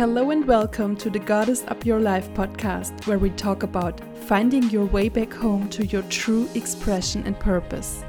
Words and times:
Hello 0.00 0.30
and 0.30 0.46
welcome 0.46 0.96
to 0.96 1.10
the 1.10 1.18
Goddess 1.18 1.62
Up 1.68 1.84
Your 1.84 2.00
Life 2.00 2.32
podcast, 2.32 3.06
where 3.06 3.18
we 3.18 3.28
talk 3.28 3.64
about 3.64 4.00
finding 4.24 4.62
your 4.70 4.86
way 4.86 5.10
back 5.10 5.30
home 5.30 5.68
to 5.68 5.84
your 5.84 6.00
true 6.04 6.48
expression 6.54 7.22
and 7.26 7.38
purpose. 7.38 8.02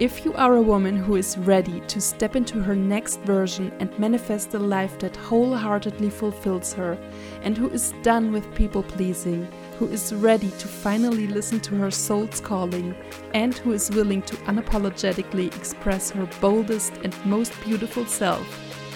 If 0.00 0.24
you 0.24 0.34
are 0.34 0.56
a 0.56 0.60
woman 0.60 0.96
who 0.96 1.14
is 1.14 1.38
ready 1.38 1.82
to 1.82 2.00
step 2.00 2.34
into 2.34 2.60
her 2.60 2.74
next 2.74 3.20
version 3.20 3.72
and 3.78 3.96
manifest 3.96 4.54
a 4.54 4.58
life 4.58 4.98
that 4.98 5.14
wholeheartedly 5.14 6.10
fulfills 6.10 6.72
her, 6.72 6.98
and 7.42 7.56
who 7.56 7.68
is 7.68 7.94
done 8.02 8.32
with 8.32 8.52
people 8.56 8.82
pleasing, 8.82 9.46
who 9.78 9.86
is 9.86 10.12
ready 10.12 10.50
to 10.50 10.66
finally 10.66 11.28
listen 11.28 11.60
to 11.60 11.76
her 11.76 11.92
soul's 11.92 12.40
calling, 12.40 12.92
and 13.34 13.56
who 13.58 13.70
is 13.70 13.88
willing 13.92 14.22
to 14.22 14.34
unapologetically 14.48 15.54
express 15.56 16.10
her 16.10 16.28
boldest 16.40 16.92
and 17.04 17.14
most 17.24 17.52
beautiful 17.62 18.04
self, 18.04 18.44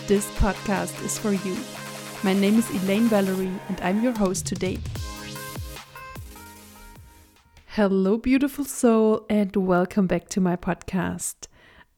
this 0.08 0.28
podcast 0.32 1.00
is 1.04 1.16
for 1.16 1.30
you. 1.30 1.56
My 2.22 2.32
name 2.32 2.58
is 2.58 2.70
Elaine 2.70 3.08
Valerie, 3.08 3.50
and 3.68 3.80
I'm 3.82 4.02
your 4.02 4.12
host 4.12 4.46
today. 4.46 4.78
Hello, 7.66 8.16
beautiful 8.16 8.64
soul, 8.64 9.26
and 9.28 9.54
welcome 9.56 10.06
back 10.06 10.28
to 10.30 10.40
my 10.40 10.56
podcast. 10.56 11.48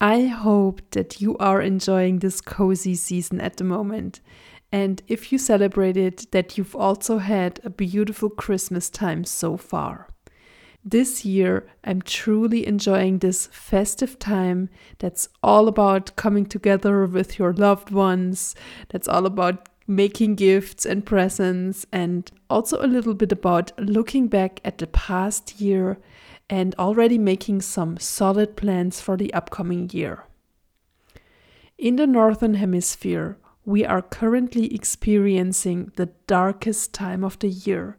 I 0.00 0.26
hope 0.26 0.80
that 0.92 1.20
you 1.20 1.36
are 1.38 1.60
enjoying 1.60 2.18
this 2.18 2.40
cozy 2.40 2.94
season 2.94 3.40
at 3.40 3.56
the 3.56 3.64
moment. 3.64 4.20
And 4.72 5.02
if 5.08 5.32
you 5.32 5.38
celebrated, 5.38 6.26
that 6.32 6.58
you've 6.58 6.74
also 6.74 7.18
had 7.18 7.60
a 7.64 7.70
beautiful 7.70 8.30
Christmas 8.30 8.90
time 8.90 9.24
so 9.24 9.56
far. 9.56 10.08
This 10.88 11.24
year, 11.24 11.66
I'm 11.82 12.00
truly 12.00 12.64
enjoying 12.64 13.18
this 13.18 13.46
festive 13.48 14.20
time 14.20 14.68
that's 14.98 15.28
all 15.42 15.66
about 15.66 16.14
coming 16.14 16.46
together 16.46 17.06
with 17.06 17.40
your 17.40 17.52
loved 17.52 17.90
ones, 17.90 18.54
that's 18.90 19.08
all 19.08 19.26
about 19.26 19.68
making 19.86 20.34
gifts 20.34 20.84
and 20.84 21.06
presents, 21.06 21.86
and 21.92 22.30
also 22.50 22.84
a 22.84 22.86
little 22.86 23.14
bit 23.14 23.32
about 23.32 23.72
looking 23.78 24.28
back 24.28 24.60
at 24.64 24.78
the 24.78 24.86
past 24.86 25.60
year 25.60 25.98
and 26.48 26.74
already 26.78 27.18
making 27.18 27.60
some 27.60 27.98
solid 27.98 28.56
plans 28.56 29.00
for 29.00 29.16
the 29.16 29.32
upcoming 29.34 29.90
year. 29.92 30.24
In 31.78 31.96
the 31.96 32.06
Northern 32.06 32.54
Hemisphere, 32.54 33.36
we 33.64 33.84
are 33.84 34.00
currently 34.00 34.72
experiencing 34.74 35.92
the 35.96 36.10
darkest 36.26 36.94
time 36.94 37.24
of 37.24 37.38
the 37.40 37.48
year, 37.48 37.98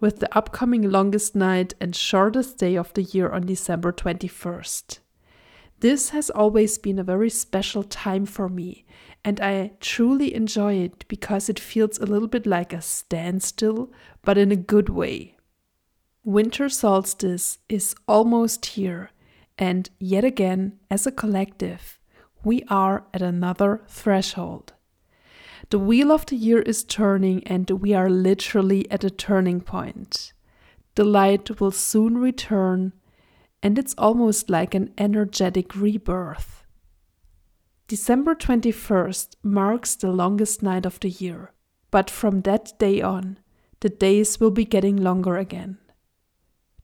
with 0.00 0.18
the 0.18 0.36
upcoming 0.36 0.90
longest 0.90 1.34
night 1.34 1.72
and 1.80 1.94
shortest 1.94 2.58
day 2.58 2.76
of 2.76 2.92
the 2.94 3.02
year 3.02 3.30
on 3.30 3.46
December 3.46 3.92
21st. 3.92 4.98
This 5.80 6.10
has 6.10 6.30
always 6.30 6.78
been 6.78 6.98
a 6.98 7.04
very 7.04 7.30
special 7.30 7.84
time 7.84 8.26
for 8.26 8.48
me, 8.48 8.83
and 9.24 9.40
I 9.40 9.72
truly 9.80 10.34
enjoy 10.34 10.74
it 10.74 11.06
because 11.08 11.48
it 11.48 11.58
feels 11.58 11.98
a 11.98 12.06
little 12.06 12.28
bit 12.28 12.46
like 12.46 12.72
a 12.72 12.82
standstill, 12.82 13.90
but 14.22 14.36
in 14.36 14.52
a 14.52 14.56
good 14.56 14.88
way. 14.88 15.36
Winter 16.24 16.68
solstice 16.68 17.58
is 17.68 17.94
almost 18.06 18.66
here, 18.66 19.10
and 19.58 19.88
yet 19.98 20.24
again, 20.24 20.78
as 20.90 21.06
a 21.06 21.12
collective, 21.12 21.98
we 22.42 22.62
are 22.68 23.04
at 23.14 23.22
another 23.22 23.82
threshold. 23.88 24.74
The 25.70 25.78
wheel 25.78 26.12
of 26.12 26.26
the 26.26 26.36
year 26.36 26.60
is 26.60 26.84
turning, 26.84 27.46
and 27.46 27.68
we 27.70 27.94
are 27.94 28.10
literally 28.10 28.90
at 28.90 29.04
a 29.04 29.10
turning 29.10 29.62
point. 29.62 30.32
The 30.96 31.04
light 31.04 31.60
will 31.60 31.70
soon 31.70 32.18
return, 32.18 32.92
and 33.62 33.78
it's 33.78 33.94
almost 33.96 34.50
like 34.50 34.74
an 34.74 34.92
energetic 34.98 35.74
rebirth. 35.74 36.63
December 37.86 38.34
21st 38.34 39.36
marks 39.42 39.94
the 39.94 40.10
longest 40.10 40.62
night 40.62 40.86
of 40.86 40.98
the 41.00 41.10
year, 41.10 41.52
but 41.90 42.08
from 42.08 42.40
that 42.40 42.72
day 42.78 43.02
on, 43.02 43.38
the 43.80 43.90
days 43.90 44.40
will 44.40 44.50
be 44.50 44.64
getting 44.64 44.96
longer 44.96 45.36
again. 45.36 45.76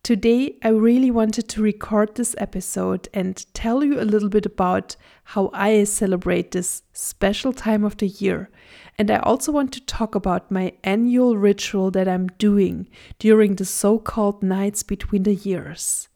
Today, 0.03 0.59
I 0.63 0.69
really 0.69 1.11
wanted 1.11 1.49
to 1.49 1.63
record 1.63 2.17
this 2.17 2.35
episode 2.37 3.09
and 3.15 3.47
tell 3.55 3.83
you 3.83 3.99
a 3.99 4.05
little 4.05 4.29
bit 4.29 4.45
about 4.45 4.97
how 5.25 5.51
I 5.55 5.85
celebrate 5.85 6.51
this 6.51 6.83
special 6.93 7.55
time 7.55 7.83
of 7.83 7.97
the 7.97 8.09
year. 8.09 8.51
And 8.99 9.11
I 9.11 9.21
also 9.21 9.53
want 9.53 9.73
to 9.73 9.87
talk 9.87 10.15
about 10.15 10.51
my 10.51 10.75
annual 10.85 11.39
ritual 11.39 11.91
that 11.93 12.09
I'm 12.09 12.27
doing 12.37 12.91
during 13.19 13.55
the 13.55 13.65
so 13.65 13.99
called 13.99 14.43
nights 14.43 14.83
between 14.83 15.23
the 15.23 15.35
years. 15.35 16.10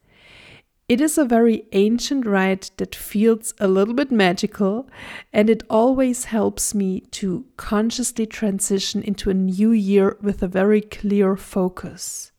It 0.86 1.00
is 1.00 1.16
a 1.16 1.24
very 1.24 1.64
ancient 1.72 2.26
rite 2.26 2.70
that 2.76 2.94
feels 2.94 3.54
a 3.58 3.66
little 3.66 3.94
bit 3.94 4.12
magical, 4.12 4.86
and 5.32 5.48
it 5.48 5.62
always 5.70 6.26
helps 6.26 6.74
me 6.74 7.00
to 7.12 7.46
consciously 7.56 8.26
transition 8.26 9.02
into 9.02 9.30
a 9.30 9.34
new 9.34 9.70
year 9.70 10.18
with 10.20 10.42
a 10.42 10.48
very 10.48 10.82
clear 10.82 11.36
focus. 11.36 12.32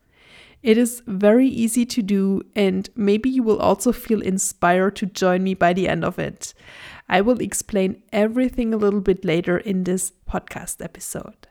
It 0.62 0.78
is 0.78 1.02
very 1.08 1.48
easy 1.48 1.88
to 1.88 2.04
do, 2.04 2.44
and 2.56 2.88
maybe 2.96 3.30
you 3.30 3.42
will 3.42 3.60
also 3.60 3.92
feel 3.92 4.22
inspired 4.22 4.96
to 4.98 5.08
join 5.08 5.44
me 5.44 5.56
by 5.56 5.74
the 5.74 5.88
end 5.88 6.06
of 6.06 6.20
it. 6.20 6.54
I 7.10 7.22
will 7.22 7.40
explain 7.40 8.04
everything 8.14 8.76
a 8.76 8.78
little 8.78 9.02
bit 9.02 9.26
later 9.26 9.58
in 9.58 9.86
this 9.86 10.12
podcast 10.30 10.84
episode. 10.84 11.48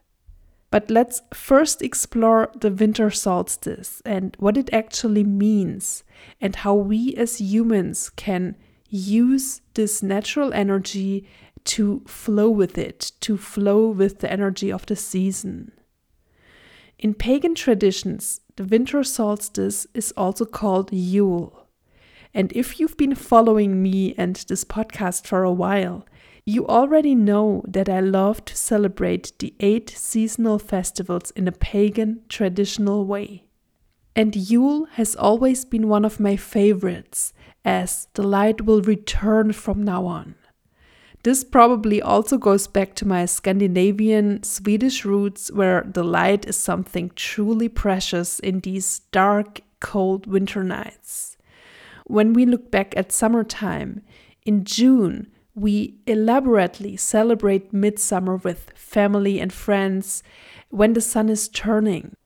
But 0.74 0.90
let's 0.90 1.22
first 1.32 1.82
explore 1.82 2.50
the 2.60 2.72
winter 2.72 3.08
solstice 3.08 4.02
and 4.04 4.34
what 4.40 4.56
it 4.56 4.70
actually 4.72 5.22
means, 5.22 6.02
and 6.40 6.56
how 6.56 6.74
we 6.74 7.14
as 7.14 7.40
humans 7.40 8.10
can 8.16 8.56
use 8.88 9.60
this 9.74 10.02
natural 10.02 10.52
energy 10.52 11.28
to 11.66 12.02
flow 12.08 12.50
with 12.50 12.76
it, 12.76 13.12
to 13.20 13.36
flow 13.36 13.86
with 13.86 14.18
the 14.18 14.32
energy 14.32 14.72
of 14.72 14.84
the 14.86 14.96
season. 14.96 15.70
In 16.98 17.14
pagan 17.14 17.54
traditions, 17.54 18.40
the 18.56 18.64
winter 18.64 19.04
solstice 19.04 19.86
is 19.94 20.12
also 20.16 20.44
called 20.44 20.92
Yule. 20.92 21.68
And 22.34 22.52
if 22.52 22.80
you've 22.80 22.96
been 22.96 23.14
following 23.14 23.80
me 23.80 24.12
and 24.18 24.34
this 24.48 24.64
podcast 24.64 25.24
for 25.24 25.44
a 25.44 25.52
while, 25.52 26.04
you 26.46 26.66
already 26.66 27.14
know 27.14 27.62
that 27.66 27.88
I 27.88 28.00
love 28.00 28.44
to 28.44 28.56
celebrate 28.56 29.32
the 29.38 29.54
eight 29.60 29.88
seasonal 29.90 30.58
festivals 30.58 31.30
in 31.30 31.48
a 31.48 31.52
pagan, 31.52 32.20
traditional 32.28 33.06
way. 33.06 33.44
And 34.14 34.36
Yule 34.36 34.84
has 34.92 35.16
always 35.16 35.64
been 35.64 35.88
one 35.88 36.04
of 36.04 36.20
my 36.20 36.36
favorites, 36.36 37.32
as 37.64 38.08
the 38.14 38.22
light 38.22 38.60
will 38.60 38.82
return 38.82 39.52
from 39.52 39.82
now 39.82 40.04
on. 40.06 40.34
This 41.22 41.42
probably 41.42 42.02
also 42.02 42.36
goes 42.36 42.66
back 42.66 42.94
to 42.96 43.08
my 43.08 43.24
Scandinavian 43.24 44.42
Swedish 44.42 45.06
roots, 45.06 45.50
where 45.50 45.82
the 45.82 46.04
light 46.04 46.46
is 46.46 46.56
something 46.56 47.10
truly 47.16 47.68
precious 47.70 48.38
in 48.38 48.60
these 48.60 48.98
dark, 49.10 49.62
cold 49.80 50.26
winter 50.26 50.62
nights. 50.62 51.38
When 52.06 52.34
we 52.34 52.44
look 52.44 52.70
back 52.70 52.94
at 52.98 53.10
summertime, 53.10 54.02
in 54.44 54.64
June, 54.64 55.28
we 55.54 55.96
elaborately 56.06 56.96
celebrate 56.96 57.72
midsummer 57.72 58.36
with 58.36 58.70
family 58.74 59.40
and 59.40 59.52
friends 59.52 60.22
when 60.70 60.92
the 60.94 61.00
sun 61.00 61.28
is 61.28 61.48
turning. 61.48 62.16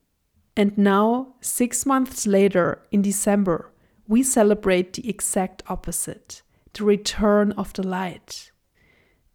And 0.56 0.76
now, 0.76 1.34
six 1.40 1.84
months 1.84 2.26
later, 2.26 2.82
in 2.90 3.02
December, 3.02 3.72
we 4.06 4.22
celebrate 4.22 4.94
the 4.94 5.08
exact 5.08 5.62
opposite 5.68 6.42
the 6.74 6.84
return 6.84 7.52
of 7.52 7.72
the 7.72 7.86
light. 7.86 8.50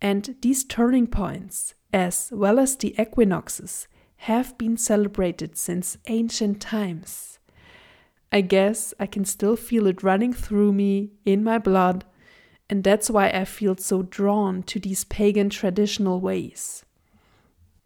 And 0.02 0.36
these 0.42 0.64
turning 0.64 1.08
points, 1.08 1.74
as 1.92 2.30
well 2.32 2.60
as 2.60 2.76
the 2.76 2.96
equinoxes, 3.00 3.88
have 4.18 4.58
been 4.58 4.78
celebrated 4.78 5.58
since 5.58 5.98
ancient 6.08 6.62
times. 6.62 7.40
I 8.32 8.42
guess 8.42 8.94
I 9.00 9.08
can 9.08 9.26
still 9.26 9.56
feel 9.56 9.88
it 9.88 10.04
running 10.04 10.32
through 10.32 10.74
me 10.74 11.12
in 11.26 11.44
my 11.44 11.58
blood 11.58 12.06
and 12.70 12.84
that's 12.84 13.10
why 13.10 13.30
I 13.30 13.46
feel 13.46 13.76
so 13.78 14.04
drawn 14.04 14.64
to 14.64 14.80
these 14.80 15.04
pagan 15.04 15.50
traditional 15.50 16.20
ways. 16.20 16.86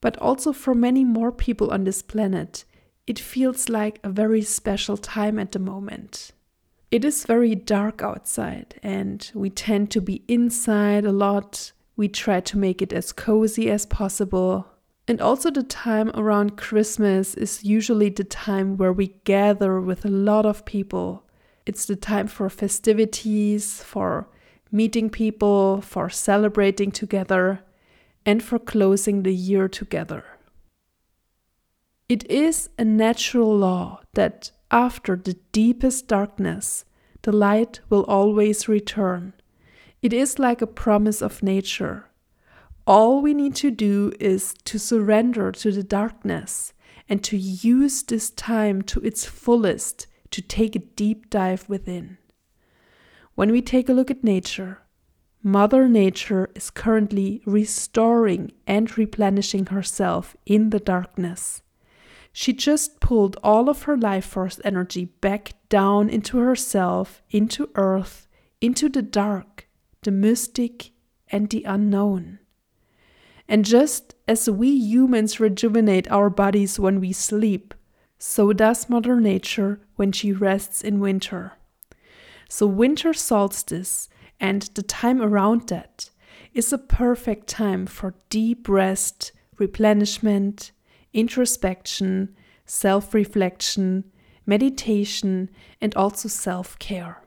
But 0.02 0.18
also 0.18 0.54
for 0.54 0.75
many 0.75 1.04
more 1.04 1.31
people 1.31 1.72
on 1.72 1.84
this 1.84 2.02
planet, 2.02 2.63
it 3.07 3.18
feels 3.18 3.69
like 3.69 4.00
a 4.04 4.10
very 4.10 4.42
special 4.42 4.98
time 4.98 5.40
at 5.40 5.54
the 5.54 5.60
moment. 5.60 6.31
It 6.92 7.04
is 7.04 7.25
very 7.25 7.56
dark 7.56 8.02
outside, 8.02 8.80
and 8.81 9.30
we 9.34 9.50
tend 9.50 9.92
to 9.92 10.02
be 10.02 10.24
inside 10.28 11.04
a 11.06 11.12
lot. 11.12 11.72
We 11.96 12.07
try 12.07 12.40
to 12.42 12.57
make 12.57 12.81
it 12.81 12.94
as 12.94 13.12
cozy 13.12 13.69
as 13.69 13.86
possible. 13.86 14.68
And 15.07 15.22
also, 15.22 15.50
the 15.50 15.63
time 15.63 16.12
around 16.13 16.57
Christmas 16.57 17.34
is 17.34 17.63
usually 17.63 18.10
the 18.10 18.24
time 18.24 18.78
where 18.78 18.94
we 18.94 19.16
gather 19.24 19.81
with 19.81 20.06
a 20.06 20.10
lot 20.10 20.46
of 20.46 20.66
people. 20.66 21.24
It's 21.66 21.86
the 21.86 21.96
time 21.96 22.28
for 22.28 22.50
festivities, 22.50 23.81
for 23.84 24.30
meeting 24.72 25.10
people, 25.10 25.81
for 25.81 26.10
celebrating 26.10 26.92
together, 26.92 27.62
and 28.25 28.44
for 28.44 28.60
closing 28.60 29.24
the 29.24 29.34
year 29.34 29.68
together. 29.68 30.24
It 32.10 32.30
is 32.30 32.69
a 32.78 32.86
natural 32.86 33.58
law 33.58 34.02
that 34.14 34.52
after 34.72 35.16
the 35.16 35.38
deepest 35.52 36.08
darkness, 36.08 36.86
the 37.22 37.31
light 37.31 37.80
will 37.90 38.04
always 38.04 38.68
return. 38.68 39.34
It 40.02 40.14
is 40.14 40.40
like 40.40 40.62
a 40.62 40.68
promise 40.68 41.22
of 41.22 41.42
nature. 41.44 42.06
all 42.88 43.22
we 43.22 43.34
need 43.34 43.54
to 43.54 43.69
do 43.69 44.14
is 44.19 44.54
to 44.64 44.80
surrender 44.80 45.52
to 45.52 45.72
the 45.72 45.84
darkness 45.84 46.74
and 47.10 47.22
to 47.22 47.38
use 47.38 48.02
this 48.04 48.30
time 48.30 48.81
to 48.81 49.02
its 49.02 49.25
fullest 49.25 50.08
to 50.31 50.42
take 50.42 50.75
a 50.75 50.80
deep 50.80 51.30
dive 51.30 51.68
within. 51.68 52.18
When 53.38 53.51
we 53.51 53.62
take 53.62 53.88
a 53.88 53.94
look 53.94 54.10
at 54.10 54.24
nature, 54.24 54.80
Mother 55.44 55.88
Nature 55.88 56.50
is 56.56 56.72
currently 56.72 57.44
restoring 57.45 58.51
and 58.66 58.98
replenishing 58.98 59.68
herself 59.68 60.36
in 60.48 60.72
the 60.72 60.80
darkness. 60.80 61.62
She 62.34 62.51
just 62.51 63.00
pulled 63.00 63.38
all 63.44 63.69
of 63.69 63.84
her 63.84 63.95
life 63.95 64.25
force 64.25 64.60
energy 64.66 65.06
back 65.22 65.54
down 65.69 66.10
into 66.10 66.39
herself, 66.39 67.22
into 67.30 67.69
earth, 67.75 68.28
into 68.60 68.89
the 68.89 69.04
dark, 69.04 69.68
the 70.01 70.10
mystic, 70.10 70.90
and 71.28 71.48
the 71.51 71.63
unknown. 71.63 72.40
And 73.48 73.66
just 73.66 74.16
as 74.28 74.50
we 74.50 74.69
humans 74.69 75.40
rejuvenate 75.40 76.10
our 76.10 76.31
bodies 76.31 76.80
when 76.80 77.00
we 77.00 77.13
sleep, 77.13 77.75
so 78.18 78.51
does 78.51 78.90
Mother 78.90 79.22
Nature 79.22 79.80
when 79.95 80.12
she 80.12 80.33
rests 80.33 80.81
in 80.81 81.00
winter. 81.00 81.56
So, 82.50 82.66
winter 82.66 83.14
solstice 83.14 84.10
and 84.40 84.64
the 84.74 84.84
time 84.84 85.22
around 85.22 85.68
that 85.68 86.10
is 86.54 86.72
a 86.72 86.78
perfect 86.78 87.48
time 87.48 87.86
for 87.86 88.16
deep 88.30 88.70
rest, 88.70 89.32
replenishment, 89.58 90.72
introspection, 91.14 92.36
self 92.66 93.14
reflection, 93.14 94.06
meditation, 94.46 95.50
and 95.82 95.96
also 95.96 96.28
self 96.28 96.78
care. 96.80 97.22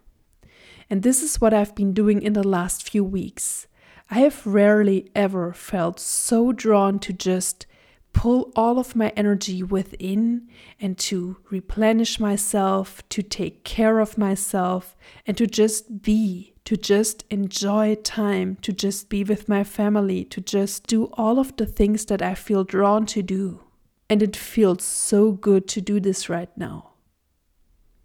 And 0.88 1.02
this 1.02 1.23
is 1.23 1.40
what 1.40 1.55
I've 1.55 1.75
been 1.75 1.93
doing 1.93 2.23
in 2.23 2.32
the 2.32 2.46
last 2.46 2.88
few 2.88 3.05
weeks. 3.05 3.66
I 4.11 4.20
have 4.20 4.44
rarely 4.44 5.08
ever 5.14 5.52
felt 5.52 6.00
so 6.00 6.50
drawn 6.50 6.99
to 7.00 7.12
just 7.12 7.66
pull 8.12 8.52
all 8.56 8.78
of 8.78 8.96
my 8.96 9.12
energy 9.16 9.62
within 9.62 10.48
and 10.80 10.98
to 10.98 11.36
replenish 11.50 12.20
myself, 12.20 13.02
to 13.08 13.22
take 13.22 13.64
care 13.64 13.98
of 13.98 14.18
myself, 14.18 14.96
and 15.26 15.36
to 15.36 15.46
just 15.46 16.02
be, 16.02 16.54
to 16.64 16.76
just 16.76 17.24
enjoy 17.30 17.94
time, 17.96 18.56
to 18.62 18.72
just 18.72 19.08
be 19.08 19.24
with 19.24 19.48
my 19.48 19.64
family, 19.64 20.24
to 20.24 20.40
just 20.40 20.86
do 20.86 21.04
all 21.14 21.38
of 21.38 21.56
the 21.56 21.66
things 21.66 22.04
that 22.06 22.22
I 22.22 22.34
feel 22.34 22.64
drawn 22.64 23.06
to 23.06 23.22
do. 23.22 23.64
And 24.08 24.22
it 24.22 24.36
feels 24.36 24.82
so 24.82 25.32
good 25.32 25.68
to 25.68 25.80
do 25.80 26.00
this 26.00 26.28
right 26.28 26.50
now. 26.56 26.90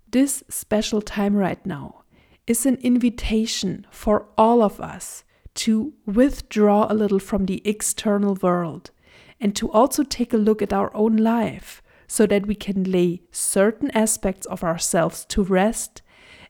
This 0.08 0.44
special 0.50 1.02
time 1.02 1.36
right 1.36 1.64
now 1.66 2.04
is 2.48 2.66
an 2.66 2.76
invitation 2.82 3.88
for 3.90 4.28
all 4.38 4.62
of 4.62 4.80
us 4.80 5.24
to 5.56 5.94
withdraw 6.06 6.86
a 6.90 6.94
little 6.94 7.20
from 7.20 7.46
the 7.46 7.62
external 7.66 8.38
world 8.42 8.92
and 9.40 9.56
to 9.56 9.72
also 9.72 10.04
take 10.04 10.34
a 10.34 10.38
look 10.38 10.62
at 10.62 10.74
our 10.74 10.96
own 10.96 11.18
life 11.18 11.82
so 12.08 12.26
that 12.26 12.46
we 12.46 12.56
can 12.56 12.84
lay 12.84 13.22
certain 13.32 13.92
aspects 13.92 14.46
of 14.48 14.64
ourselves 14.64 15.26
to 15.26 15.44
rest 15.44 16.02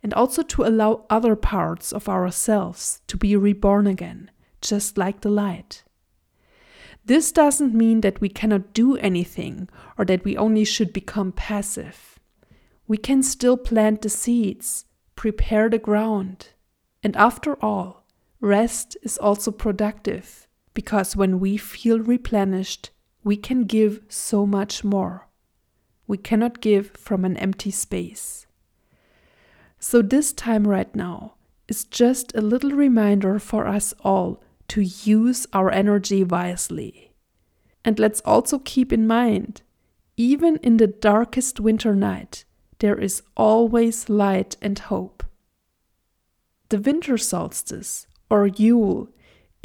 and 0.03 0.13
also 0.13 0.43
to 0.43 0.63
allow 0.63 1.05
other 1.09 1.35
parts 1.35 1.91
of 1.91 2.07
ourselves 2.07 3.01
to 3.07 3.17
be 3.17 3.35
reborn 3.35 3.87
again, 3.87 4.29
just 4.61 4.97
like 4.97 5.21
the 5.21 5.29
light. 5.29 5.83
This 7.05 7.31
doesn't 7.31 7.73
mean 7.73 8.01
that 8.01 8.21
we 8.21 8.29
cannot 8.29 8.73
do 8.73 8.97
anything 8.97 9.69
or 9.97 10.05
that 10.05 10.23
we 10.23 10.37
only 10.37 10.65
should 10.65 10.91
become 10.91 11.31
passive. 11.31 12.19
We 12.87 12.97
can 12.97 13.23
still 13.23 13.57
plant 13.57 14.01
the 14.01 14.09
seeds, 14.09 14.85
prepare 15.15 15.69
the 15.69 15.79
ground, 15.79 16.49
and 17.03 17.15
after 17.15 17.53
all, 17.63 18.05
Rest 18.41 18.97
is 19.01 19.17
also 19.17 19.51
productive 19.51 20.44
because 20.75 21.15
when 21.15 21.39
we 21.39 21.57
feel 21.57 21.99
replenished, 21.99 22.91
we 23.23 23.35
can 23.35 23.63
give 23.63 24.01
so 24.07 24.45
much 24.45 24.83
more. 24.83 25.27
We 26.05 26.17
cannot 26.19 26.61
give 26.61 26.91
from 26.91 27.25
an 27.25 27.35
empty 27.37 27.71
space. 27.71 28.45
So, 29.79 30.03
this 30.03 30.31
time 30.31 30.67
right 30.67 30.93
now 30.95 31.33
is 31.67 31.85
just 31.85 32.35
a 32.35 32.41
little 32.41 32.71
reminder 32.71 33.39
for 33.39 33.65
us 33.65 33.93
all 34.03 34.43
to 34.67 34.81
use 34.81 35.47
our 35.53 35.71
energy 35.71 36.23
wisely. 36.23 37.13
And 37.83 37.97
let's 37.97 38.21
also 38.21 38.59
keep 38.59 38.93
in 38.93 39.07
mind, 39.07 39.61
even 40.17 40.57
in 40.57 40.77
the 40.77 40.87
darkest 40.87 41.59
winter 41.59 41.95
night, 41.95 42.45
there 42.79 42.99
is 42.99 43.23
always 43.35 44.09
light 44.09 44.57
and 44.61 44.77
hope. 44.77 45.23
The 46.69 46.79
winter 46.79 47.17
solstice 47.17 48.07
or 48.29 48.47
Yule 48.47 49.09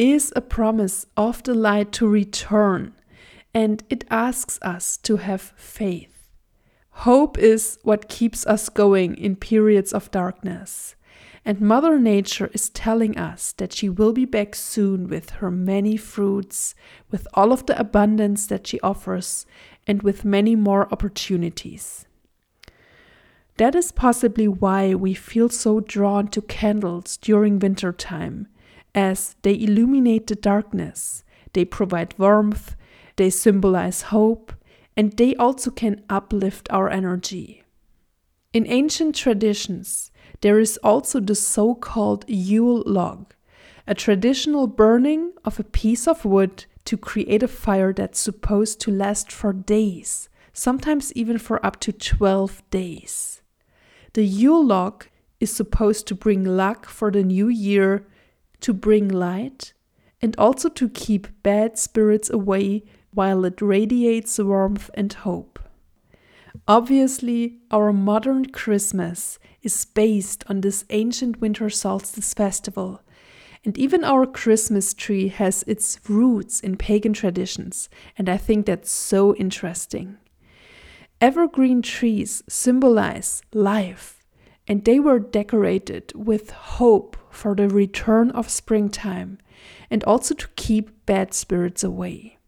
is 0.00 0.32
a 0.34 0.40
promise 0.40 1.04
of 1.14 1.42
the 1.42 1.52
light 1.52 1.92
to 1.92 2.08
return, 2.08 2.94
and 3.52 3.84
it 3.90 4.02
asks 4.08 4.58
us 4.62 4.96
to 4.96 5.18
have 5.18 5.52
faith. 5.56 6.30
Hope 7.04 7.36
is 7.36 7.78
what 7.82 8.08
keeps 8.08 8.46
us 8.46 8.70
going 8.70 9.14
in 9.16 9.36
periods 9.36 9.92
of 9.92 10.10
darkness. 10.10 10.96
And 11.44 11.60
Mother 11.60 11.98
Nature 11.98 12.50
is 12.54 12.70
telling 12.70 13.18
us 13.18 13.52
that 13.52 13.74
she 13.74 13.90
will 13.90 14.14
be 14.14 14.24
back 14.24 14.54
soon 14.54 15.06
with 15.06 15.30
her 15.40 15.50
many 15.50 15.98
fruits, 15.98 16.74
with 17.10 17.28
all 17.34 17.52
of 17.52 17.66
the 17.66 17.78
abundance 17.78 18.46
that 18.46 18.66
she 18.66 18.80
offers, 18.80 19.44
and 19.86 20.02
with 20.02 20.24
many 20.24 20.56
more 20.56 20.90
opportunities. 20.90 22.06
That 23.58 23.74
is 23.74 23.92
possibly 23.92 24.48
why 24.48 24.94
we 24.94 25.12
feel 25.12 25.50
so 25.50 25.80
drawn 25.80 26.28
to 26.28 26.40
candles 26.40 27.18
during 27.18 27.58
winter 27.58 27.92
time, 27.92 28.48
as 28.94 29.36
they 29.42 29.54
illuminate 29.54 30.26
the 30.26 30.34
darkness, 30.34 31.24
they 31.52 31.64
provide 31.64 32.18
warmth, 32.18 32.76
they 33.16 33.30
symbolize 33.30 34.02
hope, 34.02 34.52
and 34.96 35.16
they 35.16 35.34
also 35.36 35.70
can 35.70 36.02
uplift 36.08 36.68
our 36.70 36.90
energy. 36.90 37.62
In 38.52 38.66
ancient 38.66 39.14
traditions, 39.14 40.10
there 40.40 40.58
is 40.58 40.76
also 40.78 41.20
the 41.20 41.34
so 41.34 41.74
called 41.74 42.24
Yule 42.28 42.82
log, 42.86 43.34
a 43.86 43.94
traditional 43.94 44.66
burning 44.66 45.32
of 45.44 45.60
a 45.60 45.64
piece 45.64 46.08
of 46.08 46.24
wood 46.24 46.64
to 46.84 46.96
create 46.96 47.42
a 47.42 47.48
fire 47.48 47.92
that's 47.92 48.18
supposed 48.18 48.80
to 48.80 48.90
last 48.90 49.30
for 49.30 49.52
days, 49.52 50.28
sometimes 50.52 51.12
even 51.12 51.38
for 51.38 51.64
up 51.64 51.78
to 51.80 51.92
12 51.92 52.62
days. 52.70 53.42
The 54.14 54.24
Yule 54.24 54.64
log 54.64 55.06
is 55.38 55.54
supposed 55.54 56.06
to 56.08 56.14
bring 56.14 56.44
luck 56.44 56.86
for 56.86 57.10
the 57.10 57.22
new 57.22 57.48
year, 57.48 58.06
to 58.60 58.72
bring 58.72 59.08
light, 59.08 59.72
and 60.22 60.34
also 60.38 60.68
to 60.68 60.88
keep 60.88 61.28
bad 61.42 61.78
spirits 61.78 62.30
away 62.30 62.84
while 63.12 63.44
it 63.44 63.60
radiates 63.60 64.38
warmth 64.38 64.90
and 64.94 65.12
hope. 65.12 65.58
Obviously, 66.68 67.58
our 67.70 67.92
modern 67.92 68.46
Christmas 68.46 69.38
is 69.62 69.84
based 69.84 70.44
on 70.48 70.60
this 70.60 70.84
ancient 70.90 71.40
winter 71.40 71.70
solstice 71.70 72.34
festival, 72.34 73.02
and 73.64 73.76
even 73.76 74.04
our 74.04 74.26
Christmas 74.26 74.94
tree 74.94 75.28
has 75.28 75.62
its 75.66 76.00
roots 76.08 76.60
in 76.60 76.76
pagan 76.76 77.12
traditions, 77.12 77.88
and 78.16 78.28
I 78.28 78.36
think 78.36 78.66
that's 78.66 78.90
so 78.90 79.34
interesting. 79.36 80.18
Evergreen 81.20 81.82
trees 81.82 82.42
symbolize 82.48 83.42
life, 83.52 84.22
and 84.66 84.84
they 84.84 84.98
were 84.98 85.18
decorated 85.18 86.12
with 86.14 86.50
hope 86.50 87.16
for 87.30 87.54
the 87.54 87.68
return 87.68 88.30
of 88.32 88.50
springtime 88.50 89.38
and 89.90 90.04
also 90.04 90.34
to 90.34 90.48
keep 90.56 91.06
bad 91.06 91.32
spirits 91.34 91.82
away. 91.82 92.38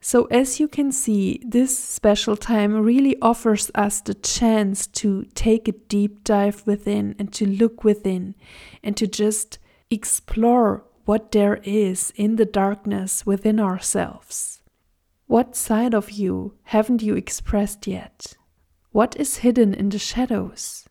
So, 0.00 0.26
as 0.26 0.60
you 0.60 0.68
can 0.68 0.92
see, 0.92 1.42
this 1.44 1.76
special 1.76 2.36
time 2.36 2.74
really 2.74 3.16
offers 3.20 3.72
us 3.74 4.00
the 4.00 4.14
chance 4.14 4.86
to 4.88 5.24
take 5.34 5.66
a 5.66 5.72
deep 5.72 6.22
dive 6.22 6.64
within 6.64 7.16
and 7.18 7.32
to 7.32 7.44
look 7.44 7.82
within 7.82 8.36
and 8.84 8.96
to 8.98 9.08
just 9.08 9.58
explore 9.90 10.84
what 11.06 11.32
there 11.32 11.60
is 11.64 12.12
in 12.14 12.36
the 12.36 12.44
darkness 12.44 13.26
within 13.26 13.58
ourselves. 13.58 14.62
What 15.26 15.56
side 15.56 15.94
of 15.94 16.12
you 16.12 16.54
haven't 16.64 17.02
you 17.02 17.16
expressed 17.16 17.88
yet? 17.88 18.36
What 18.92 19.16
is 19.16 19.38
hidden 19.38 19.74
in 19.74 19.88
the 19.88 19.98
shadows? 19.98 20.88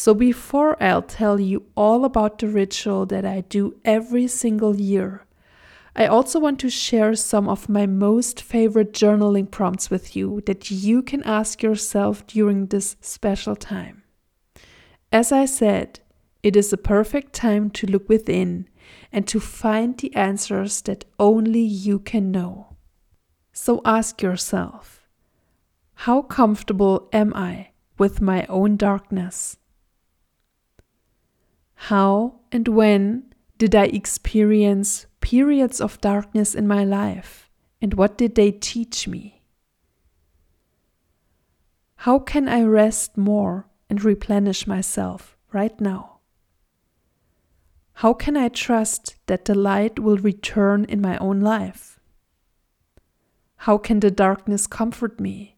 So, 0.00 0.14
before 0.14 0.80
I'll 0.80 1.02
tell 1.02 1.40
you 1.40 1.64
all 1.76 2.04
about 2.04 2.38
the 2.38 2.46
ritual 2.46 3.04
that 3.06 3.24
I 3.24 3.40
do 3.40 3.80
every 3.84 4.28
single 4.28 4.76
year, 4.76 5.26
I 5.96 6.06
also 6.06 6.38
want 6.38 6.60
to 6.60 6.70
share 6.70 7.16
some 7.16 7.48
of 7.48 7.68
my 7.68 7.84
most 7.84 8.40
favorite 8.40 8.92
journaling 8.92 9.50
prompts 9.50 9.90
with 9.90 10.14
you 10.14 10.40
that 10.46 10.70
you 10.70 11.02
can 11.02 11.24
ask 11.24 11.64
yourself 11.64 12.24
during 12.28 12.66
this 12.66 12.94
special 13.00 13.56
time. 13.56 14.04
As 15.10 15.32
I 15.32 15.46
said, 15.46 15.98
it 16.44 16.54
is 16.54 16.72
a 16.72 16.76
perfect 16.76 17.32
time 17.32 17.68
to 17.70 17.88
look 17.88 18.08
within 18.08 18.68
and 19.12 19.26
to 19.26 19.40
find 19.40 19.98
the 19.98 20.14
answers 20.14 20.80
that 20.82 21.06
only 21.18 21.58
you 21.58 21.98
can 21.98 22.30
know. 22.30 22.76
So 23.52 23.82
ask 23.84 24.22
yourself 24.22 25.08
how 26.06 26.22
comfortable 26.22 27.08
am 27.12 27.34
I 27.34 27.70
with 27.98 28.20
my 28.20 28.46
own 28.46 28.76
darkness? 28.76 29.56
How 31.86 32.40
and 32.50 32.66
when 32.68 33.32
Did 33.56 33.74
I 33.74 33.84
experience 33.84 35.06
periods 35.20 35.80
of 35.80 36.00
darkness 36.00 36.54
in 36.54 36.68
my 36.68 36.84
life? 36.84 37.50
And 37.82 37.94
what 37.94 38.16
did 38.16 38.36
they 38.36 38.52
teach 38.52 39.08
me? 39.08 39.42
How 42.02 42.20
can 42.20 42.46
I 42.48 42.62
rest 42.62 43.16
more 43.16 43.66
and 43.90 44.04
replenish 44.04 44.66
myself 44.66 45.36
right 45.52 45.80
now? 45.80 46.20
How 47.94 48.12
can 48.14 48.36
I 48.36 48.48
trust 48.48 49.16
that 49.26 49.46
the 49.46 49.56
light 49.56 49.98
will 49.98 50.18
return 50.18 50.84
in 50.84 51.00
my 51.00 51.18
own 51.18 51.40
life? 51.40 51.98
How 53.66 53.76
can 53.76 53.98
the 53.98 54.12
darkness 54.12 54.68
comfort 54.68 55.18
me? 55.18 55.56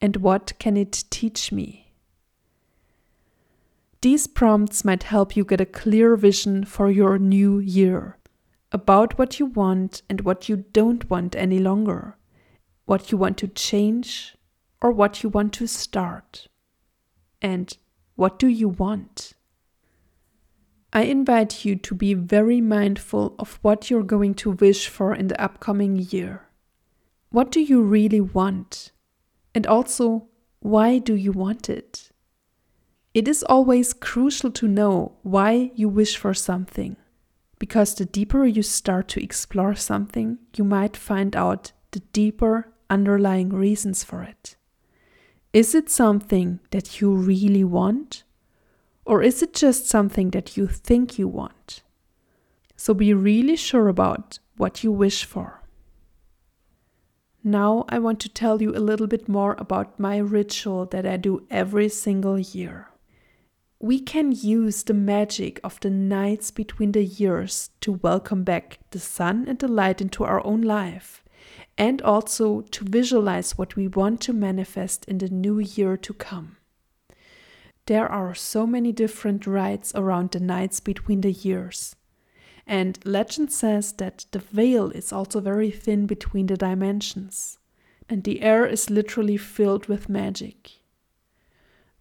And 0.00 0.16
what 0.16 0.54
can 0.58 0.78
it 0.78 1.04
teach 1.10 1.52
me? 1.52 1.81
These 4.02 4.26
prompts 4.26 4.84
might 4.84 5.04
help 5.04 5.36
you 5.36 5.44
get 5.44 5.60
a 5.60 5.66
clear 5.66 6.16
vision 6.16 6.64
for 6.64 6.90
your 6.90 7.20
new 7.20 7.60
year 7.60 8.18
about 8.72 9.16
what 9.16 9.38
you 9.38 9.46
want 9.46 10.02
and 10.10 10.22
what 10.22 10.48
you 10.48 10.64
don't 10.72 11.08
want 11.08 11.36
any 11.36 11.60
longer, 11.60 12.16
what 12.84 13.12
you 13.12 13.18
want 13.18 13.38
to 13.38 13.46
change 13.46 14.36
or 14.80 14.90
what 14.90 15.22
you 15.22 15.28
want 15.28 15.52
to 15.52 15.68
start, 15.68 16.48
and 17.40 17.76
what 18.16 18.40
do 18.40 18.48
you 18.48 18.68
want? 18.68 19.34
I 20.92 21.02
invite 21.02 21.64
you 21.64 21.76
to 21.76 21.94
be 21.94 22.12
very 22.14 22.60
mindful 22.60 23.36
of 23.38 23.60
what 23.62 23.88
you're 23.88 24.02
going 24.02 24.34
to 24.34 24.50
wish 24.50 24.88
for 24.88 25.14
in 25.14 25.28
the 25.28 25.40
upcoming 25.40 25.96
year. 26.10 26.48
What 27.30 27.52
do 27.52 27.60
you 27.60 27.82
really 27.82 28.20
want? 28.20 28.90
And 29.54 29.64
also, 29.64 30.26
why 30.58 30.98
do 30.98 31.14
you 31.14 31.30
want 31.30 31.70
it? 31.70 32.11
It 33.14 33.28
is 33.28 33.42
always 33.42 33.92
crucial 33.92 34.50
to 34.52 34.66
know 34.66 35.12
why 35.22 35.70
you 35.74 35.88
wish 35.88 36.16
for 36.16 36.32
something, 36.32 36.96
because 37.58 37.94
the 37.94 38.06
deeper 38.06 38.46
you 38.46 38.62
start 38.62 39.08
to 39.08 39.22
explore 39.22 39.74
something, 39.74 40.38
you 40.56 40.64
might 40.64 40.96
find 40.96 41.36
out 41.36 41.72
the 41.90 42.00
deeper 42.12 42.72
underlying 42.88 43.50
reasons 43.50 44.02
for 44.02 44.22
it. 44.22 44.56
Is 45.52 45.74
it 45.74 45.90
something 45.90 46.60
that 46.70 47.02
you 47.02 47.14
really 47.14 47.64
want? 47.64 48.22
Or 49.04 49.22
is 49.22 49.42
it 49.42 49.52
just 49.52 49.86
something 49.86 50.30
that 50.30 50.56
you 50.56 50.66
think 50.66 51.18
you 51.18 51.28
want? 51.28 51.82
So 52.76 52.94
be 52.94 53.12
really 53.12 53.56
sure 53.56 53.88
about 53.88 54.38
what 54.56 54.82
you 54.82 54.90
wish 54.90 55.24
for. 55.24 55.60
Now, 57.44 57.84
I 57.88 57.98
want 57.98 58.20
to 58.20 58.28
tell 58.30 58.62
you 58.62 58.70
a 58.70 58.80
little 58.80 59.06
bit 59.06 59.28
more 59.28 59.54
about 59.58 60.00
my 60.00 60.16
ritual 60.16 60.86
that 60.86 61.04
I 61.04 61.18
do 61.18 61.46
every 61.50 61.90
single 61.90 62.38
year. 62.38 62.88
We 63.82 63.98
can 63.98 64.30
use 64.30 64.84
the 64.84 64.94
magic 64.94 65.58
of 65.64 65.80
the 65.80 65.90
nights 65.90 66.52
between 66.52 66.92
the 66.92 67.02
years 67.02 67.70
to 67.80 67.94
welcome 67.94 68.44
back 68.44 68.78
the 68.92 69.00
sun 69.00 69.46
and 69.48 69.58
the 69.58 69.66
light 69.66 70.00
into 70.00 70.22
our 70.22 70.40
own 70.46 70.62
life, 70.62 71.24
and 71.76 72.00
also 72.00 72.60
to 72.60 72.84
visualize 72.84 73.58
what 73.58 73.74
we 73.74 73.88
want 73.88 74.20
to 74.20 74.32
manifest 74.32 75.04
in 75.06 75.18
the 75.18 75.28
new 75.28 75.58
year 75.58 75.96
to 75.96 76.14
come. 76.14 76.58
There 77.86 78.06
are 78.06 78.36
so 78.36 78.68
many 78.68 78.92
different 78.92 79.48
rites 79.48 79.92
around 79.96 80.30
the 80.30 80.38
nights 80.38 80.78
between 80.78 81.22
the 81.22 81.32
years. 81.32 81.96
And 82.64 83.04
legend 83.04 83.52
says 83.52 83.94
that 83.94 84.26
the 84.30 84.38
veil 84.38 84.92
is 84.92 85.12
also 85.12 85.40
very 85.40 85.72
thin 85.72 86.06
between 86.06 86.46
the 86.46 86.56
dimensions, 86.56 87.58
and 88.08 88.22
the 88.22 88.42
air 88.42 88.64
is 88.64 88.90
literally 88.90 89.36
filled 89.36 89.86
with 89.86 90.08
magic. 90.08 90.70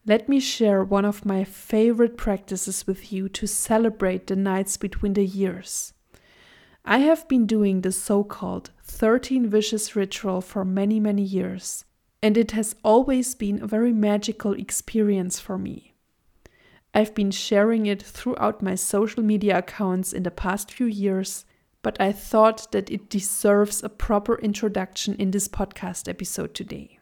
Let 0.04 0.28
me 0.28 0.40
share 0.40 0.84
one 0.84 1.06
of 1.06 1.26
my 1.26 1.44
favorite 1.44 2.18
practices 2.18 2.88
with 2.88 3.14
you 3.14 3.30
to 3.30 3.46
celebrate 3.46 4.26
the 4.26 4.36
nights 4.36 4.76
between 4.76 5.14
the 5.14 5.26
years. 5.26 5.94
I 6.84 7.00
have 7.00 7.28
been 7.28 7.46
doing 7.46 7.82
the 7.82 7.92
so 7.92 8.24
called 8.24 8.72
13 8.84 9.52
wishes 9.52 9.96
ritual 9.96 10.42
for 10.42 10.66
many, 10.66 11.00
many 11.00 11.22
years, 11.22 11.86
and 12.24 12.36
it 12.36 12.52
has 12.52 12.76
always 12.84 13.36
been 13.36 13.62
a 13.62 13.68
very 13.68 13.94
magical 13.94 14.54
experience 14.54 15.40
for 15.40 15.60
me. 15.60 15.94
I've 16.96 17.14
been 17.14 17.30
sharing 17.30 17.86
it 17.86 18.02
throughout 18.02 18.64
my 18.64 18.74
social 18.74 19.22
media 19.22 19.60
accounts 19.60 20.14
in 20.14 20.24
the 20.24 20.32
past 20.32 20.72
few 20.72 20.88
years, 20.88 21.46
but 21.84 22.02
I 22.02 22.12
thought 22.12 22.72
that 22.72 22.90
it 22.90 23.08
deserves 23.08 23.84
a 23.84 23.90
proper 23.90 24.40
introduction 24.40 25.14
in 25.18 25.30
this 25.30 25.48
podcast 25.48 26.10
episode 26.10 26.56
today. 26.56 27.01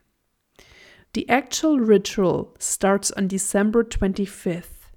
The 1.13 1.27
actual 1.27 1.79
ritual 1.79 2.55
starts 2.59 3.09
on 3.11 3.27
December 3.27 3.83
25th. 3.83 4.91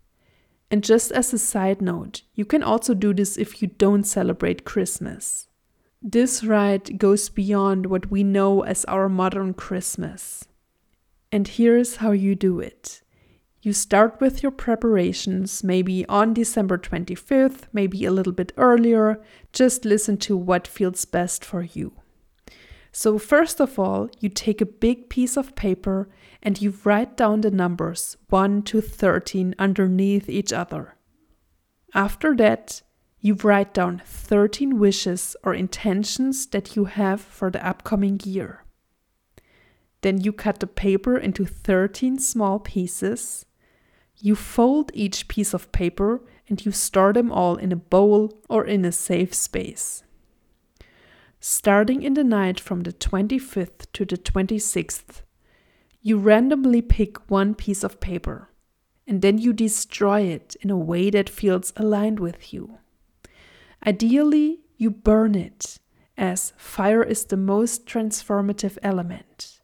And 0.71 0.85
just 0.85 1.11
as 1.12 1.33
a 1.33 1.38
side 1.38 1.81
note, 1.81 2.23
you 2.35 2.45
can 2.45 2.62
also 2.62 2.92
do 2.92 3.14
this 3.14 3.38
if 3.38 3.62
you 3.62 3.69
don't 3.69 4.04
celebrate 4.04 4.64
Christmas. 4.64 5.49
This 6.02 6.45
rite 6.45 6.99
goes 6.99 7.28
beyond 7.28 7.87
what 7.87 8.11
we 8.11 8.25
know 8.25 8.62
as 8.62 8.85
our 8.87 9.09
modern 9.09 9.54
Christmas. 9.54 10.45
And 11.31 11.49
here's 11.49 11.97
how 11.97 12.12
you 12.12 12.35
do 12.35 12.61
it. 12.61 13.02
You 13.62 13.73
start 13.73 14.21
with 14.21 14.42
your 14.42 14.52
preparations, 14.52 15.62
maybe 15.62 16.04
on 16.09 16.35
December 16.35 16.76
25th, 16.76 17.69
maybe 17.73 18.04
a 18.04 18.11
little 18.11 18.33
bit 18.33 18.52
earlier. 18.57 19.23
Just 19.52 19.85
listen 19.85 20.16
to 20.19 20.37
what 20.37 20.66
feels 20.66 21.04
best 21.04 21.45
for 21.45 21.62
you. 21.62 21.92
So, 22.95 23.19
first 23.19 23.59
of 23.59 23.79
all, 23.79 24.11
you 24.21 24.29
take 24.29 24.61
a 24.61 24.67
big 24.67 25.09
piece 25.09 25.39
of 25.39 25.55
paper 25.55 26.11
and 26.43 26.61
you 26.61 26.75
write 26.85 27.17
down 27.17 27.41
the 27.41 27.51
numbers 27.51 28.19
1 28.29 28.63
to 28.65 28.83
13 28.83 29.55
underneath 29.59 30.29
each 30.29 30.53
other. 30.53 30.97
After 31.95 32.37
that, 32.37 32.83
you 33.19 33.35
write 33.43 33.73
down 33.73 34.03
13 34.05 34.79
wishes 34.79 35.37
or 35.43 35.55
intentions 35.55 36.47
that 36.49 36.77
you 36.77 36.85
have 36.85 37.21
for 37.21 37.51
the 37.51 37.67
upcoming 37.67 38.21
year. 38.25 38.65
Then 40.03 40.21
you 40.21 40.33
cut 40.33 40.61
the 40.61 40.67
paper 40.67 41.17
into 41.17 41.47
13 41.47 42.19
small 42.19 42.59
pieces. 42.59 43.47
You 44.19 44.35
fold 44.35 44.91
each 44.93 45.29
piece 45.29 45.55
of 45.55 45.73
paper 45.73 46.21
and 46.49 46.63
you 46.65 46.73
store 46.73 47.13
them 47.13 47.33
all 47.33 47.57
in 47.57 47.73
a 47.73 47.77
bowl 47.77 48.43
or 48.51 48.67
in 48.67 48.85
a 48.85 48.93
safe 48.93 49.33
space. 49.33 50.03
Starting 51.45 52.05
in 52.05 52.15
the 52.15 52.23
night 52.23 52.61
from 52.61 52.83
the 52.83 52.93
25th 52.93 53.87
to 53.93 54.05
the 54.05 54.17
26th, 54.17 55.23
you 56.01 56.17
randomly 56.17 56.81
pick 56.81 57.29
one 57.29 57.53
piece 57.53 57.83
of 57.83 57.99
paper 57.99 58.51
and 59.09 59.23
then 59.23 59.39
you 59.39 59.53
destroy 59.53 60.21
it 60.21 60.55
in 60.61 60.71
a 60.71 60.79
way 60.79 61.11
that 61.11 61.29
feels 61.29 61.73
aligned 61.75 62.21
with 62.21 62.53
you. 62.53 62.79
Ideally, 63.85 64.61
you 64.77 64.89
burn 64.89 65.35
it, 65.35 65.81
as 66.17 66.53
fire 66.57 67.03
is 67.03 67.25
the 67.25 67.37
most 67.37 67.87
transformative 67.87 68.79
element. 68.81 69.59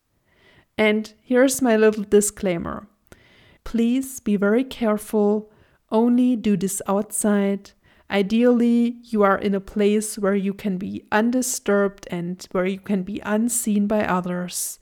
And 0.77 1.15
here's 1.23 1.63
my 1.63 1.77
little 1.77 2.03
disclaimer 2.03 2.89
please 3.63 4.19
be 4.19 4.35
very 4.35 4.65
careful, 4.65 5.53
only 5.93 6.35
do 6.35 6.57
this 6.57 6.83
outside. 6.89 7.71
Ideally, 8.11 8.97
you 9.05 9.23
are 9.23 9.39
in 9.39 9.55
a 9.55 9.61
place 9.61 10.19
where 10.19 10.35
you 10.35 10.55
can 10.55 10.79
be 10.79 11.05
undisturbed 11.13 12.09
and 12.11 12.47
where 12.53 12.67
you 12.67 12.81
can 12.81 13.03
be 13.03 13.21
unseen 13.25 13.87
by 13.87 14.05
others. 14.05 14.79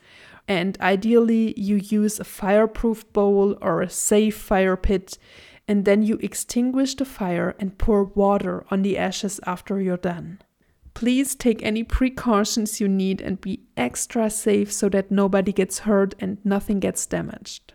And 0.47 0.79
ideally, 0.81 1.59
you 1.59 1.77
use 1.77 2.21
a 2.21 2.25
fireproof 2.25 3.13
bowl 3.13 3.59
or 3.61 3.83
a 3.83 3.91
safe 3.91 4.37
fire 4.37 4.77
pit 4.77 5.19
and 5.69 5.85
then 5.85 6.03
you 6.03 6.19
extinguish 6.23 6.95
the 6.95 7.05
fire 7.05 7.57
and 7.59 7.77
pour 7.79 8.05
water 8.05 8.65
on 8.71 8.83
the 8.83 8.97
ashes 8.97 9.41
after 9.47 9.81
you're 9.81 9.97
done. 9.97 10.41
Please 10.95 11.35
take 11.35 11.63
any 11.63 11.83
precautions 11.83 12.81
you 12.81 12.89
need 12.89 13.21
and 13.21 13.41
be 13.41 13.61
extra 13.77 14.31
safe 14.31 14.73
so 14.73 14.89
that 14.89 15.11
nobody 15.11 15.53
gets 15.53 15.81
hurt 15.81 16.15
and 16.19 16.39
nothing 16.45 16.81
gets 16.81 17.05
damaged. 17.05 17.75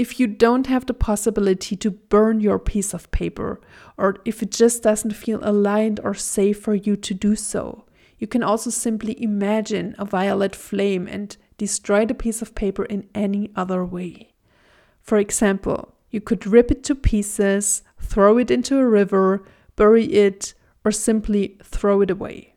If 0.00 0.18
you 0.18 0.28
don't 0.28 0.66
have 0.66 0.86
the 0.86 0.94
possibility 0.94 1.76
to 1.76 1.90
burn 1.90 2.40
your 2.40 2.58
piece 2.58 2.94
of 2.94 3.10
paper, 3.10 3.60
or 3.98 4.16
if 4.24 4.42
it 4.42 4.50
just 4.50 4.82
doesn't 4.82 5.10
feel 5.10 5.40
aligned 5.42 6.00
or 6.02 6.14
safe 6.14 6.58
for 6.58 6.74
you 6.74 6.96
to 6.96 7.12
do 7.12 7.36
so, 7.36 7.84
you 8.16 8.26
can 8.26 8.42
also 8.42 8.70
simply 8.70 9.22
imagine 9.22 9.94
a 9.98 10.06
violet 10.06 10.56
flame 10.56 11.06
and 11.06 11.36
destroy 11.58 12.06
the 12.06 12.14
piece 12.14 12.40
of 12.40 12.54
paper 12.54 12.86
in 12.86 13.10
any 13.14 13.50
other 13.54 13.84
way. 13.84 14.32
For 15.02 15.18
example, 15.18 15.94
you 16.08 16.22
could 16.22 16.46
rip 16.46 16.70
it 16.70 16.82
to 16.84 16.94
pieces, 16.94 17.82
throw 18.00 18.38
it 18.38 18.50
into 18.50 18.78
a 18.78 18.88
river, 18.88 19.44
bury 19.76 20.06
it, 20.06 20.54
or 20.82 20.92
simply 20.92 21.58
throw 21.62 22.00
it 22.00 22.10
away. 22.10 22.54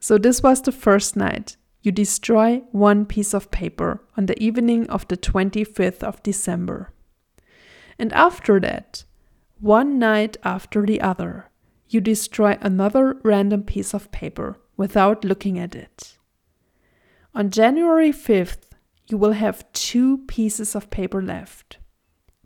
So, 0.00 0.18
this 0.18 0.42
was 0.42 0.62
the 0.62 0.72
first 0.72 1.14
night. 1.14 1.56
You 1.86 1.92
destroy 1.92 2.64
one 2.72 3.06
piece 3.06 3.32
of 3.32 3.52
paper 3.52 4.02
on 4.16 4.26
the 4.26 4.36
evening 4.42 4.90
of 4.90 5.06
the 5.06 5.16
25th 5.16 6.02
of 6.02 6.20
December. 6.24 6.92
And 7.96 8.12
after 8.12 8.58
that, 8.58 9.04
one 9.60 9.96
night 9.96 10.36
after 10.42 10.84
the 10.84 11.00
other, 11.00 11.48
you 11.88 12.00
destroy 12.00 12.58
another 12.60 13.20
random 13.22 13.62
piece 13.62 13.94
of 13.94 14.10
paper 14.10 14.56
without 14.76 15.24
looking 15.24 15.60
at 15.60 15.76
it. 15.76 16.18
On 17.36 17.50
January 17.50 18.10
5th, 18.10 18.72
you 19.08 19.16
will 19.16 19.34
have 19.34 19.72
two 19.72 20.18
pieces 20.26 20.74
of 20.74 20.90
paper 20.90 21.22
left. 21.22 21.78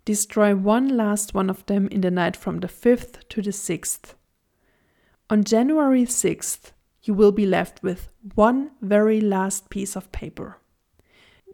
Destroy 0.05 0.55
one 0.55 0.87
last 0.95 1.33
one 1.33 1.49
of 1.49 1.65
them 1.65 1.87
in 1.87 2.01
the 2.01 2.11
night 2.11 2.37
from 2.37 2.59
the 2.59 2.67
5th 2.67 3.27
to 3.29 3.41
the 3.41 3.49
6th. 3.49 4.13
On 5.31 5.43
January 5.43 6.03
6th, 6.03 6.73
you 7.03 7.13
will 7.13 7.31
be 7.31 7.45
left 7.45 7.81
with 7.83 8.09
one 8.35 8.71
very 8.81 9.21
last 9.21 9.69
piece 9.69 9.95
of 9.95 10.11
paper. 10.11 10.57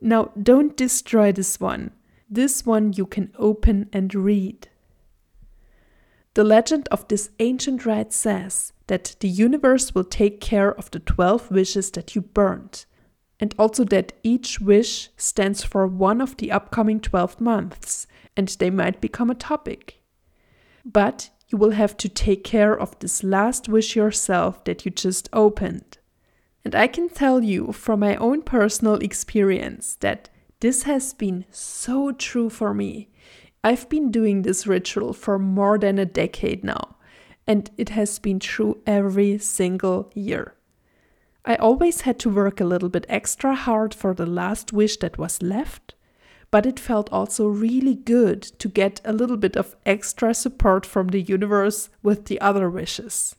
Now, 0.01 0.31
don't 0.41 0.77
destroy 0.77 1.31
this 1.31 1.59
one. 1.59 1.91
This 2.29 2.65
one 2.65 2.93
you 2.93 3.05
can 3.05 3.33
open 3.37 3.89
and 3.93 4.13
read. 4.13 4.67
The 6.33 6.43
legend 6.43 6.87
of 6.89 7.07
this 7.07 7.31
ancient 7.39 7.85
rite 7.85 8.13
says 8.13 8.73
that 8.87 9.15
the 9.21 9.27
universe 9.27 9.95
will 9.95 10.03
take 10.03 10.39
care 10.39 10.71
of 10.71 10.91
the 10.91 10.99
12 10.99 11.49
wishes 11.49 11.89
that 11.91 12.15
you 12.15 12.21
burned, 12.21 12.85
and 13.39 13.55
also 13.57 13.83
that 13.85 14.13
each 14.23 14.59
wish 14.59 15.09
stands 15.17 15.63
for 15.63 15.87
one 15.87 16.21
of 16.21 16.37
the 16.37 16.51
upcoming 16.51 16.99
12 16.99 17.41
months, 17.41 18.05
and 18.35 18.49
they 18.49 18.69
might 18.69 19.01
become 19.01 19.31
a 19.31 19.35
topic. 19.35 20.03
But 20.85 21.31
you 21.49 21.57
will 21.57 21.71
have 21.71 21.95
to 21.97 22.09
take 22.09 22.43
care 22.43 22.77
of 22.77 22.97
this 22.99 23.23
last 23.23 23.69
wish 23.69 23.95
yourself 23.95 24.63
that 24.65 24.85
you 24.85 24.91
just 24.91 25.29
opened. 25.31 25.97
And 26.65 26.75
I 26.75 26.87
can 26.87 27.07
tell 27.07 27.43
you 27.43 27.71
from 27.71 28.01
my 28.01 28.17
own 28.17 28.41
personal 28.41 28.95
experience 28.95 29.95
that 30.01 30.29
this 30.59 30.83
has 30.83 31.13
been 31.13 31.45
so 31.49 32.11
true 32.11 32.49
for 32.49 32.73
me. 32.73 33.09
I've 33.63 33.87
been 33.87 34.11
doing 34.11 34.41
this 34.41 34.67
ritual 34.67 35.13
for 35.13 35.39
more 35.39 35.77
than 35.77 35.97
a 35.97 36.05
decade 36.05 36.63
now, 36.63 36.97
and 37.45 37.69
it 37.77 37.89
has 37.89 38.19
been 38.19 38.39
true 38.39 38.81
every 38.85 39.37
single 39.37 40.11
year. 40.13 40.55
I 41.45 41.55
always 41.55 42.01
had 42.01 42.19
to 42.19 42.29
work 42.29 42.59
a 42.59 42.65
little 42.65 42.89
bit 42.89 43.05
extra 43.07 43.55
hard 43.55 43.93
for 43.93 44.13
the 44.13 44.25
last 44.25 44.73
wish 44.73 44.97
that 44.97 45.17
was 45.17 45.41
left, 45.41 45.95
but 46.49 46.65
it 46.65 46.79
felt 46.79 47.11
also 47.11 47.47
really 47.47 47.95
good 47.95 48.41
to 48.41 48.69
get 48.69 49.01
a 49.03 49.13
little 49.13 49.37
bit 49.37 49.55
of 49.57 49.75
extra 49.85 50.33
support 50.33 50.85
from 50.85 51.09
the 51.09 51.21
universe 51.21 51.89
with 52.01 52.25
the 52.25 52.39
other 52.39 52.69
wishes. 52.69 53.35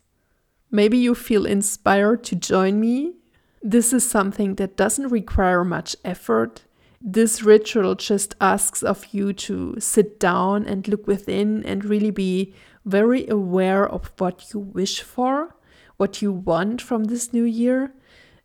Maybe 0.71 0.99
you 0.99 1.15
feel 1.15 1.47
inspired 1.47 2.23
to 2.25 2.37
join 2.37 2.79
me. 2.79 3.15
This 3.62 3.93
is 3.93 4.09
something 4.09 4.57
that 4.57 4.77
doesn't 4.77 5.09
require 5.09 5.65
much 5.65 5.97
effort. 6.05 6.65
This 7.00 7.43
ritual 7.43 7.95
just 7.95 8.35
asks 8.41 8.83
of 8.83 9.07
you 9.12 9.33
to 9.33 9.77
sit 9.79 10.21
down 10.21 10.67
and 10.67 10.87
look 10.87 11.07
within 11.07 11.65
and 11.65 11.85
really 11.85 12.11
be 12.11 12.55
very 12.85 13.27
aware 13.29 13.88
of 13.88 14.12
what 14.19 14.53
you 14.53 14.61
wish 14.61 15.00
for, 15.00 15.55
what 15.97 16.21
you 16.21 16.33
want 16.33 16.83
from 16.83 17.05
this 17.05 17.33
new 17.33 17.45
year, 17.45 17.95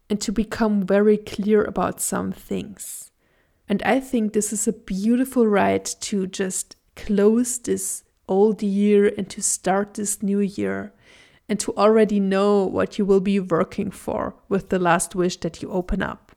and 0.10 0.22
to 0.22 0.32
become 0.32 0.86
very 0.86 1.17
clear 1.17 1.63
about 1.63 2.00
some 2.00 2.32
things. 2.32 3.12
And 3.74 3.82
I 3.82 4.01
think 4.01 4.34
this 4.34 4.53
is 4.53 4.68
a 4.68 4.72
beautiful 4.72 5.48
ride 5.48 5.86
to 6.01 6.27
just 6.27 6.75
close 6.96 7.58
this 7.58 8.03
old 8.27 8.62
year 8.62 9.12
and 9.18 9.27
to 9.32 9.42
start 9.42 9.96
this 9.96 10.22
new 10.22 10.42
year 10.42 10.94
and 11.50 11.60
to 11.62 11.75
already 11.75 12.20
know 12.20 12.65
what 12.68 13.00
you 13.00 13.03
will 13.03 13.20
be 13.20 13.39
working 13.39 13.89
for 13.89 14.36
with 14.48 14.70
the 14.70 14.77
last 14.77 15.15
wish 15.15 15.38
that 15.38 15.63
you 15.63 15.72
open 15.72 16.03
up. 16.03 16.34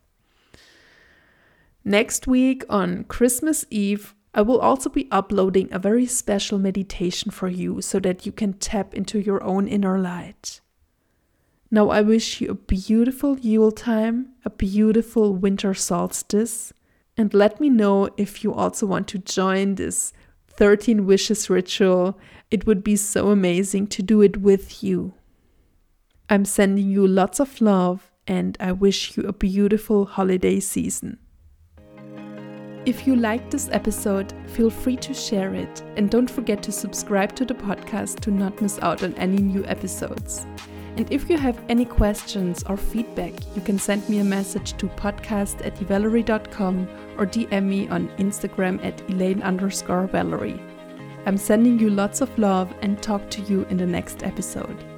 Next 1.85 2.27
week 2.27 2.65
on 2.71 3.05
Christmas 3.05 3.67
Eve, 3.69 4.15
I 4.33 4.41
will 4.41 4.59
also 4.59 4.89
be 4.89 5.07
uploading 5.11 5.69
a 5.71 5.79
very 5.79 6.07
special 6.07 6.59
meditation 6.59 7.31
for 7.31 7.49
you 7.49 7.83
so 7.83 8.01
that 8.01 8.25
you 8.25 8.33
can 8.33 8.55
tap 8.55 8.95
into 8.95 9.19
your 9.21 9.45
own 9.45 9.69
inner 9.69 9.99
light. 9.99 10.63
Now, 11.71 11.91
I 11.91 12.01
wish 12.01 12.41
you 12.41 12.49
a 12.49 12.55
beautiful 12.55 13.39
Yule 13.41 13.73
time, 13.73 14.31
a 14.43 14.49
beautiful 14.49 15.35
winter 15.35 15.75
solstice, 15.75 16.73
and 17.17 17.33
let 17.33 17.61
me 17.61 17.71
know 17.71 18.11
if 18.17 18.45
you 18.45 18.53
also 18.53 18.87
want 18.87 19.09
to 19.09 19.19
join 19.19 19.77
this 19.77 20.13
13 20.49 21.07
wishes 21.07 21.49
ritual. 21.49 22.19
It 22.51 22.67
would 22.67 22.85
be 22.85 22.97
so 22.97 23.31
amazing 23.31 23.89
to 23.89 24.03
do 24.03 24.23
it 24.23 24.39
with 24.39 24.83
you. 24.83 25.15
I'm 26.29 26.45
sending 26.45 26.89
you 26.91 27.07
lots 27.07 27.41
of 27.41 27.61
love 27.61 28.13
and 28.27 28.57
I 28.61 28.73
wish 28.73 29.17
you 29.17 29.25
a 29.25 29.33
beautiful 29.33 30.07
holiday 30.07 30.61
season. 30.61 31.19
If 32.85 33.07
you 33.07 33.17
liked 33.17 33.51
this 33.51 33.69
episode, 33.73 34.33
feel 34.47 34.71
free 34.71 34.97
to 34.99 35.13
share 35.13 35.55
it 35.55 35.83
and 35.97 36.09
don't 36.09 36.31
forget 36.31 36.63
to 36.65 36.73
subscribe 36.73 37.35
to 37.37 37.45
the 37.45 37.55
podcast 37.55 38.21
to 38.21 38.31
not 38.31 38.61
miss 38.63 38.79
out 38.81 39.03
on 39.03 39.15
any 39.15 39.39
new 39.39 39.65
episodes. 39.65 40.47
And 40.97 41.11
if 41.13 41.29
you 41.29 41.37
have 41.37 41.63
any 41.69 41.85
questions 41.85 42.65
or 42.67 42.77
feedback, 42.77 43.35
you 43.55 43.61
can 43.61 43.79
send 43.79 44.09
me 44.09 44.21
a 44.21 44.25
message 44.25 44.73
to 44.79 44.87
podcast 44.89 45.65
at 45.65 45.81
evalerie.com 45.83 46.89
or 47.19 47.27
DM 47.27 47.65
me 47.65 47.89
on 47.89 48.09
Instagram 48.17 48.83
at 48.83 49.03
elaine 49.11 49.43
underscore 49.43 50.07
valerie. 50.07 50.61
I'm 51.27 51.37
sending 51.37 51.79
you 51.79 51.91
lots 51.91 52.23
of 52.23 52.39
love 52.39 52.75
and 52.81 53.03
talk 53.03 53.29
to 53.31 53.43
you 53.43 53.65
in 53.65 53.77
the 53.77 53.87
next 53.87 54.23
episode. 54.23 54.96